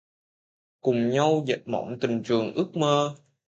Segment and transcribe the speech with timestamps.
[0.81, 3.15] Cùng nhau dệt mộng tình trường ước mơ.